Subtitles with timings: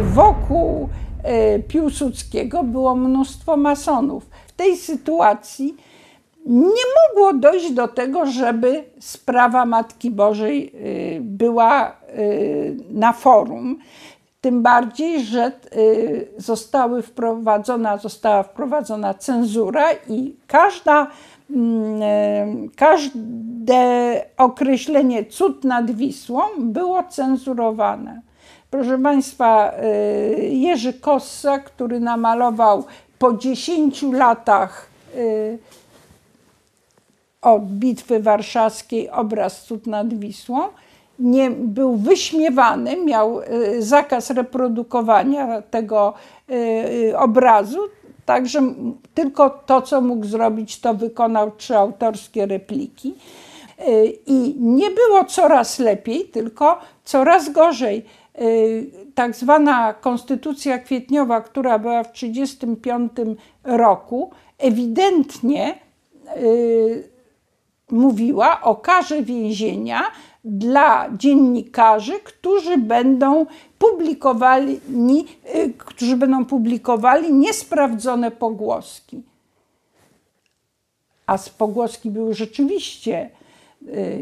[0.00, 0.88] wokół
[1.68, 4.30] Piłsudskiego było mnóstwo masonów.
[4.46, 5.76] W tej sytuacji
[6.46, 10.72] nie mogło dojść do tego, żeby sprawa Matki Bożej
[11.20, 11.96] była
[12.90, 13.78] na forum.
[14.40, 15.52] Tym bardziej, że
[16.36, 21.06] zostały wprowadzona, została wprowadzona cenzura i każda
[21.50, 28.22] Mm, każde określenie cud nad Wisłą było cenzurowane.
[28.70, 29.72] Proszę Państwa,
[30.38, 32.84] y, Jerzy Kossa, który namalował
[33.18, 35.58] po 10 latach y,
[37.42, 40.68] od Bitwy Warszawskiej obraz Cud nad Wisłą,
[41.18, 46.14] nie był wyśmiewany, miał y, zakaz reprodukowania tego
[47.16, 47.78] obrazu,
[48.26, 48.74] Także
[49.14, 53.14] tylko to, co mógł zrobić, to wykonał trzy autorskie repliki.
[54.26, 58.04] I nie było coraz lepiej, tylko coraz gorzej.
[58.38, 65.78] Y, tak zwana konstytucja kwietniowa, która była w 1935 roku, ewidentnie
[66.36, 67.10] y,
[67.90, 70.02] mówiła o karze więzienia
[70.44, 73.46] dla dziennikarzy, którzy będą
[73.78, 74.80] publikowali,
[75.54, 79.22] y, którzy będą publikowali niesprawdzone pogłoski.
[81.26, 83.30] A pogłoski były rzeczywiście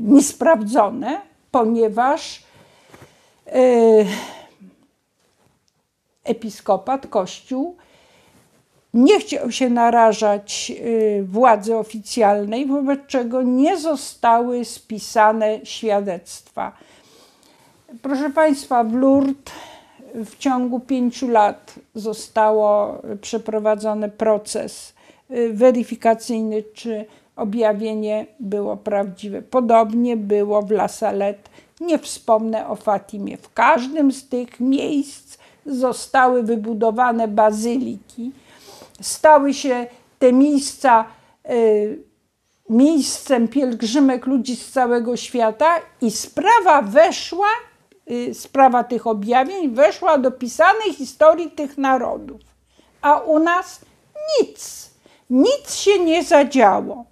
[0.00, 2.44] niesprawdzone, ponieważ
[6.24, 7.76] episkopat, kościół
[8.94, 16.72] nie chciał się narażać y, władzy oficjalnej, wobec czego nie zostały spisane świadectwa.
[18.02, 19.54] Proszę Państwa, w Lourdes
[20.14, 24.94] w ciągu pięciu lat zostało przeprowadzony proces
[25.30, 27.04] y, weryfikacyjny, czy
[27.36, 29.42] objawienie było prawdziwe.
[29.42, 31.50] Podobnie było w La Salette.
[31.80, 33.36] Nie wspomnę o Fatimie.
[33.36, 38.32] W każdym z tych miejsc zostały wybudowane bazyliki
[39.00, 39.86] stały się
[40.18, 41.04] te miejsca
[41.50, 42.02] y,
[42.70, 47.48] miejscem pielgrzymek ludzi z całego świata i sprawa weszła,
[48.10, 52.40] y, sprawa tych objawień weszła do pisanej historii tych narodów.
[53.02, 53.80] A u nas
[54.40, 54.90] nic,
[55.30, 57.04] nic się nie zadziało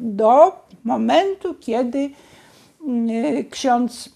[0.00, 0.52] do
[0.84, 2.10] momentu, kiedy
[3.10, 4.08] y, ksiądz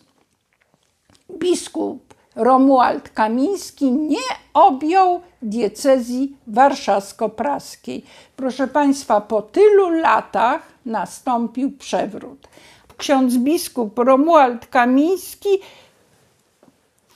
[1.39, 8.05] biskup Romuald Kamiński nie objął diecezji warszawsko-praskiej.
[8.37, 12.49] Proszę Państwa, po tylu latach nastąpił przewrót.
[12.97, 15.49] Ksiądz biskup Romuald Kamiński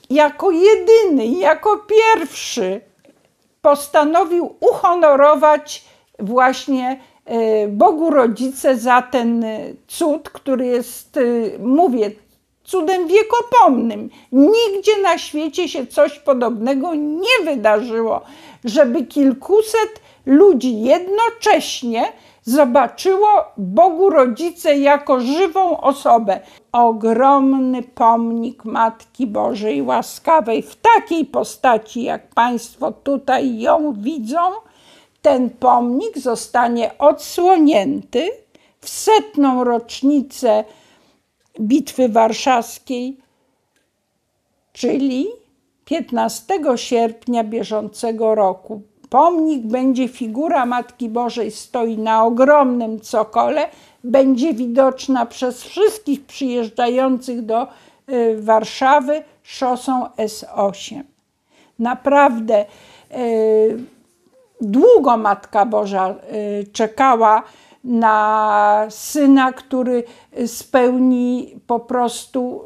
[0.09, 2.81] jako jedyny, jako pierwszy
[3.61, 5.85] postanowił uhonorować
[6.19, 7.14] właśnie e,
[7.67, 9.45] Bogu Rodzice za ten
[9.87, 11.21] cud, który jest, e,
[11.59, 12.11] mówię,
[12.63, 14.09] cudem wiekopomnym.
[14.31, 18.21] Nigdzie na świecie się coś podobnego nie wydarzyło,
[18.63, 22.11] żeby kilkuset ludzi jednocześnie
[22.43, 26.39] zobaczyło Bogu Rodzice jako żywą osobę.
[26.71, 34.39] Ogromny pomnik Matki Bożej Łaskawej w takiej postaci, jak Państwo tutaj ją widzą,
[35.25, 38.29] ten pomnik zostanie odsłonięty
[38.79, 40.63] w setną rocznicę
[41.61, 43.17] Bitwy Warszawskiej,
[44.73, 45.27] czyli
[45.85, 48.81] 15 sierpnia bieżącego roku.
[49.09, 53.69] Pomnik będzie figura Matki Bożej, stoi na ogromnym cokole,
[54.03, 61.03] będzie widoczna przez wszystkich przyjeżdżających do y, Warszawy szosą S8.
[61.79, 62.65] Naprawdę
[63.11, 63.94] y,
[64.61, 67.43] długo Matka Boża y, czekała
[67.83, 70.03] na syna, który
[70.45, 72.61] spełni po prostu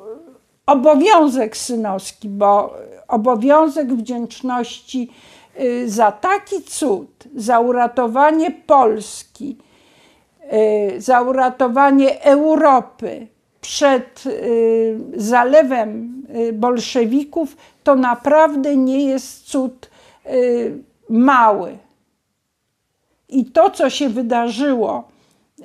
[0.65, 2.73] obowiązek synowski, bo
[3.07, 5.09] obowiązek wdzięczności
[5.59, 9.57] y, za taki cud, za uratowanie Polski,
[10.53, 13.27] y, za uratowanie Europy
[13.61, 19.89] przed y, zalewem bolszewików, to naprawdę nie jest cud
[21.09, 21.77] mały.
[23.29, 25.03] I to, co się wydarzyło,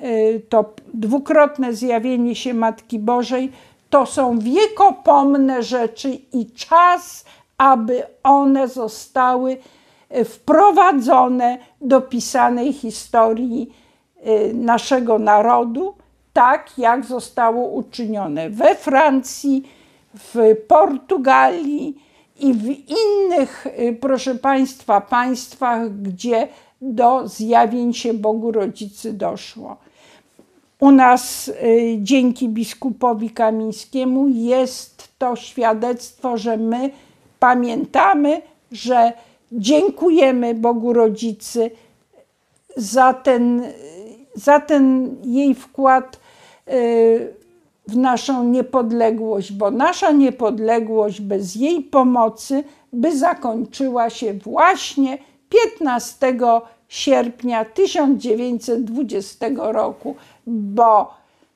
[0.03, 3.51] y, to dwukrotne zjawienie się Matki Bożej,
[3.89, 7.25] to są wiekopomne rzeczy i czas,
[7.57, 9.57] aby one zostały
[10.15, 13.73] y, wprowadzone do pisanej historii
[14.27, 15.95] y, naszego narodu,
[16.33, 19.63] tak jak zostało uczynione we Francji,
[20.15, 22.01] w Portugalii
[22.39, 23.67] i w innych,
[24.01, 26.47] proszę Państwa, państwach, gdzie
[26.81, 29.77] do zjawień się Bogu Rodzicy doszło.
[30.79, 36.91] U nas y, dzięki biskupowi Kamińskiemu jest to świadectwo, że my
[37.39, 38.41] pamiętamy,
[38.71, 39.13] że
[39.51, 41.71] dziękujemy Bogu Rodzicy
[42.77, 43.63] za ten,
[44.35, 46.19] za ten jej wkład
[46.67, 47.33] y,
[47.87, 55.17] w naszą niepodległość, bo nasza niepodległość bez jej pomocy by zakończyła się właśnie
[55.49, 56.37] 15
[56.87, 60.15] sierpnia 1920 roku,
[60.47, 61.13] bo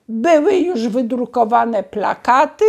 [0.10, 2.66] były już wydrukowane plakaty,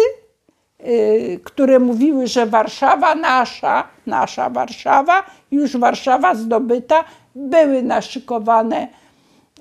[0.80, 7.04] yy, które mówiły, że Warszawa nasza, nasza Warszawa, już Warszawa zdobyta,
[7.34, 8.88] były naszykowane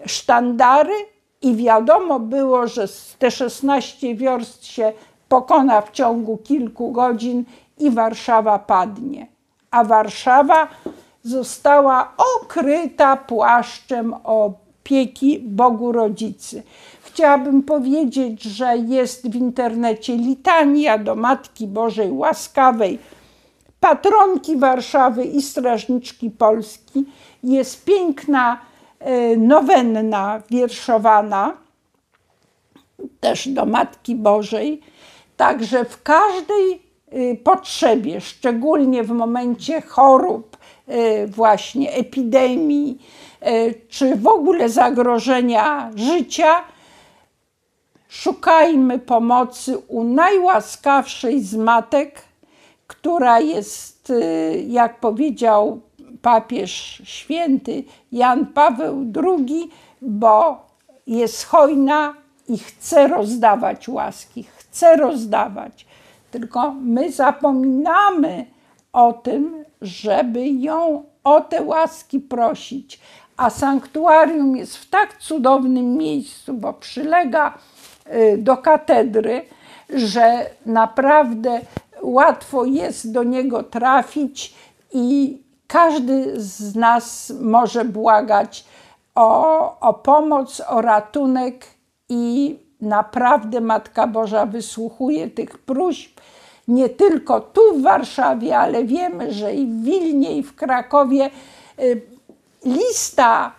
[0.05, 0.93] sztandary
[1.41, 2.87] i wiadomo było, że
[3.19, 4.93] te 16 wiorst się
[5.29, 7.43] pokona w ciągu kilku godzin
[7.77, 9.27] i Warszawa padnie.
[9.71, 10.67] A Warszawa
[11.23, 16.63] została okryta płaszczem opieki Bogu Rodzicy.
[17.01, 22.99] Chciałabym powiedzieć, że jest w internecie litania do Matki Bożej Łaskawej,
[23.79, 27.05] patronki Warszawy i strażniczki Polski.
[27.43, 28.68] Jest piękna
[29.37, 31.57] nowenna wierszowana
[33.19, 34.81] też do Matki Bożej.
[35.37, 36.81] Także w każdej
[37.11, 40.57] e, potrzebie, szczególnie w momencie chorób,
[40.87, 42.97] e, właśnie epidemii,
[43.89, 46.63] czy w ogóle zagrożenia życia,
[48.09, 52.21] szukajmy pomocy u najłaskawszej z matek,
[52.87, 55.81] która jest, y, jak powiedział
[56.21, 59.69] papież święty Jan Paweł II,
[60.01, 60.65] bo
[61.07, 62.13] jest hojna
[62.47, 65.85] i chce rozdawać łaski, chce rozdawać.
[66.31, 68.45] Tylko my zapominamy
[68.93, 72.99] o tym, żeby ją o te łaski prosić.
[73.37, 77.57] A sanktuarium jest w tak cudownym miejscu, bo przylega
[78.07, 79.41] y, do katedry,
[79.89, 81.61] że naprawdę
[82.01, 84.53] łatwo jest do niego trafić
[84.93, 85.37] i
[85.69, 88.65] każdy z nas może błagać
[89.15, 91.65] o, o pomoc, o ratunek
[92.09, 96.19] i naprawdę Matka Boża wysłuchuje tych próśb.
[96.67, 101.29] Nie tylko tu w Warszawie, ale wiemy, że i w Wilnie, i w Krakowie
[101.79, 102.01] y,
[102.65, 103.51] lista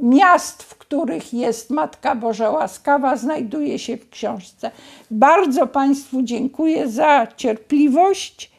[0.00, 4.70] miast, w których jest Matka Boża Łaskawa, znajduje się w książce.
[5.10, 8.51] Bardzo Państwu dziękuję za cierpliwość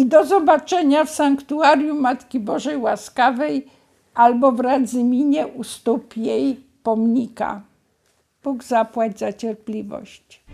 [0.00, 3.66] i do zobaczenia w sanktuarium Matki Bożej Łaskawej
[4.14, 7.62] albo w Radzyminie u stóp jej pomnika.
[8.42, 10.44] Bóg zapłać za cierpliwość.